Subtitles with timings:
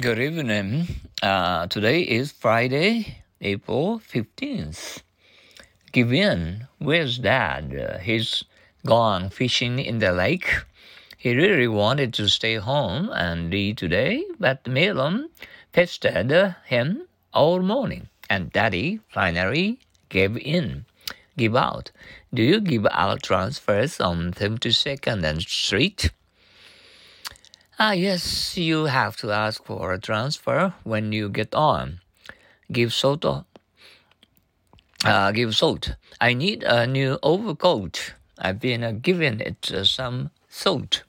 [0.00, 0.86] Good evening.
[1.20, 5.02] Uh, today is Friday, April 15th.
[5.90, 6.68] Give in.
[6.78, 7.98] Where's Dad?
[8.04, 8.44] He's
[8.86, 10.46] gone fishing in the lake.
[11.16, 15.30] He really wanted to stay home and read today, but Melon
[15.72, 19.80] pestered him all morning, and Daddy finally
[20.10, 20.84] gave in.
[21.36, 21.90] Give out.
[22.32, 26.12] Do you give out transfers on 72nd and Street?
[27.80, 32.00] Ah, yes, you have to ask for a transfer when you get on.
[32.72, 33.24] Give salt.
[35.04, 35.94] Uh, give salt.
[36.20, 38.14] I need a new overcoat.
[38.36, 41.04] I've been uh, giving it uh, some thought.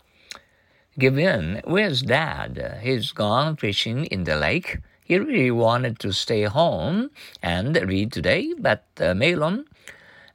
[1.00, 1.64] Give in.
[1.66, 2.78] Where's Dad?
[2.84, 4.78] He's gone fishing in the lake.
[5.04, 7.10] He really wanted to stay home
[7.42, 9.66] and read today, but uh, Melon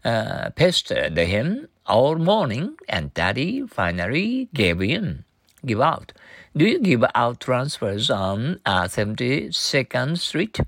[0.04, 5.24] uh, pestered him all morning, and Daddy finally gave in
[5.66, 6.12] give out.
[6.56, 10.60] Do you give out transfers on uh, 72nd Street?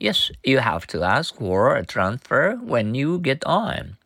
[0.00, 3.98] Yes, you have to ask for a transfer when you get on.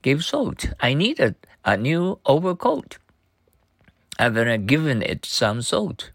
[0.00, 0.70] Give salt.
[0.80, 2.96] I need a, a new overcoat.
[4.18, 6.10] I've been given it some salt.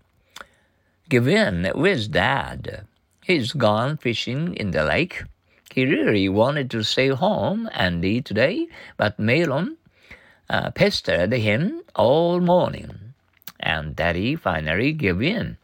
[1.07, 1.69] Give in.
[1.75, 2.87] Where's Dad?
[3.23, 5.23] He's gone fishing in the lake.
[5.71, 9.77] He really wanted to stay home and eat today, but Melon
[10.49, 13.00] uh, pestered him all morning
[13.61, 15.57] and Daddy finally gave in.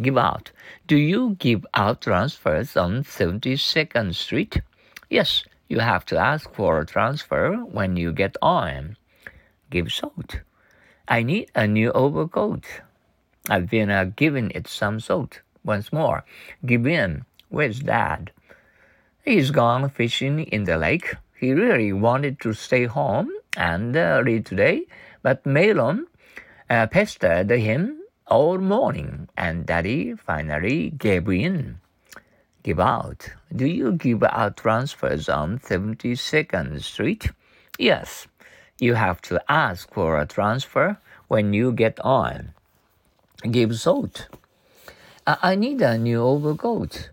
[0.00, 0.50] Give out.
[0.86, 4.60] Do you give out transfers on 72nd Street?
[5.08, 8.96] Yes, you have to ask for a transfer when you get on.
[9.70, 10.40] Give salt.
[11.08, 12.64] I need a new overcoat.
[13.48, 15.40] I've been uh, giving it some salt.
[15.64, 16.24] Once more,
[16.64, 17.24] give in.
[17.48, 18.32] Where's Dad?
[19.24, 21.14] He's gone fishing in the lake.
[21.38, 24.86] He really wanted to stay home and uh, read today,
[25.22, 26.06] but Melon
[26.68, 31.78] uh, pestered him all morning, and Daddy finally gave in.
[32.62, 33.30] Give out.
[33.54, 37.30] Do you give out transfers on 72nd Street?
[37.78, 38.26] Yes.
[38.78, 40.98] You have to ask for a transfer
[41.28, 42.52] when you get on.
[43.50, 44.28] Give salt.
[45.26, 47.10] I need a new overcoat.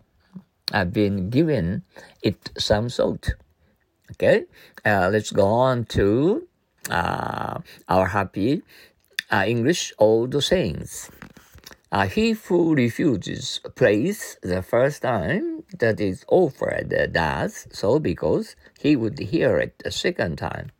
[0.71, 1.83] I've been giving
[2.21, 3.33] it some salt.
[4.11, 4.45] Okay,
[4.85, 6.47] uh, let's go on to
[6.89, 8.61] uh, our happy uh,
[9.41, 11.09] English old sayings.
[11.91, 18.95] Uh, he who refuses praise the first time that is offered does so because he
[18.95, 20.71] would hear it a second time.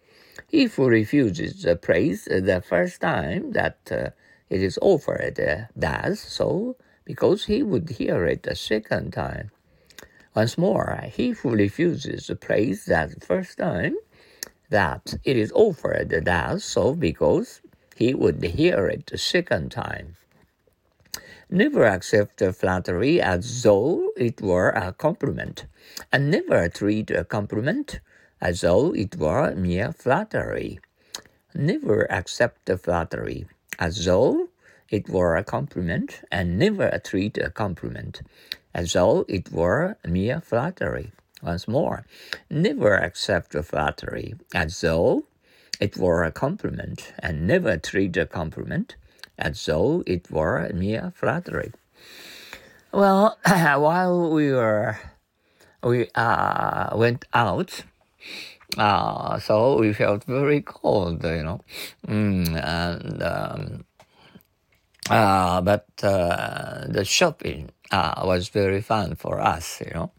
[0.48, 4.10] He who refuses praise the first time that uh,
[4.50, 5.40] it is offered
[5.78, 9.50] does so because he would hear it a second time.
[10.36, 13.96] Once more, he who refuses praise that first time
[14.70, 17.62] that it is offered does so because
[17.96, 20.16] he would hear it a second time.
[21.50, 25.66] Never accept a flattery as though it were a compliment,
[26.12, 28.00] and never treat a compliment
[28.42, 30.80] as though it were mere flattery.
[31.54, 33.46] Never accept a flattery
[33.78, 34.50] as though
[34.90, 38.22] it were a compliment, and never treat a compliment
[38.74, 41.12] as though it were mere flattery.
[41.44, 42.06] Once more,
[42.50, 45.26] never accept a flattery as though
[45.80, 48.96] it were a compliment, and never treat a compliment
[49.38, 51.72] as though it were mere flattery.
[52.92, 54.98] Well, while we were
[55.84, 57.84] we uh, went out,
[58.78, 61.62] uh, so we felt very cold, you know,
[62.08, 63.86] mm, and um,
[65.10, 70.12] uh, but uh, the shopping uh, was very fun for us, you know,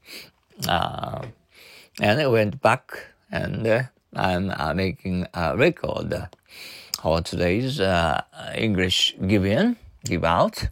[0.69, 1.23] uh,
[2.01, 2.93] and I went back
[3.31, 3.83] and uh,
[4.17, 6.29] I'm making a record
[7.01, 8.23] for today's uh,
[8.57, 10.69] English give in, give out,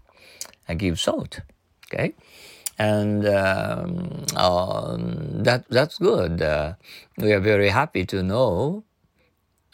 [0.69, 1.41] I give salt.
[1.87, 2.15] Okay,
[2.79, 6.41] and um, um, that that's good.
[6.41, 6.75] Uh,
[7.19, 8.85] we are very happy to know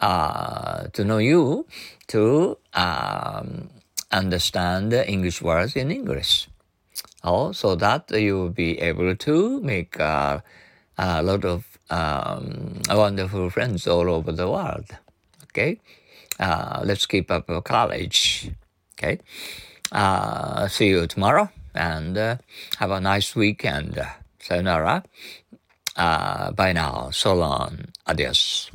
[0.00, 1.66] uh, to know you
[2.08, 3.70] to um,
[4.10, 6.48] understand the English words in English.
[7.22, 10.40] Oh, so that you will be able to make uh,
[10.96, 14.86] a lot of um, wonderful friends all over the world.
[15.44, 15.80] Okay,
[16.38, 18.50] uh, let's keep up our college.
[18.94, 19.20] Okay,
[19.92, 22.36] uh, see you tomorrow and uh,
[22.78, 24.00] have a nice weekend.
[24.40, 25.04] Sayonara.
[25.96, 27.10] Uh, bye now.
[27.10, 27.86] So long.
[28.06, 28.70] Adios.